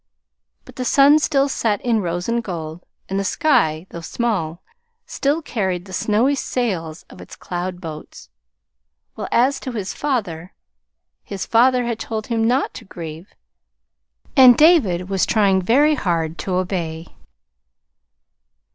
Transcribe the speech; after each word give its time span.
But 0.65 0.77
the 0.77 0.83
sun 0.83 1.19
still 1.19 1.47
set 1.47 1.79
in 1.81 1.99
rose 2.01 2.27
and 2.27 2.43
gold, 2.43 2.83
and 3.07 3.19
the 3.19 3.23
sky, 3.23 3.85
though 3.91 4.01
small, 4.01 4.63
still 5.05 5.43
carried 5.43 5.85
the 5.85 5.93
snowy 5.93 6.33
sails 6.33 7.05
of 7.07 7.21
its 7.21 7.35
cloud 7.35 7.79
boats; 7.79 8.27
while 9.13 9.27
as 9.31 9.59
to 9.59 9.73
his 9.73 9.93
father 9.93 10.53
his 11.23 11.45
father 11.45 11.85
had 11.85 11.99
told 11.99 12.25
him 12.25 12.47
not 12.47 12.73
to 12.73 12.85
grieve, 12.85 13.35
and 14.35 14.57
David 14.57 15.07
was 15.07 15.23
trying 15.27 15.61
very 15.61 15.93
hard 15.93 16.39
to 16.39 16.55
obey. 16.55 17.05